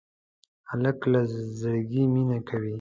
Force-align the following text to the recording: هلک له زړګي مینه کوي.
هلک 0.69 0.99
له 1.11 1.21
زړګي 1.59 2.03
مینه 2.13 2.39
کوي. 2.49 2.69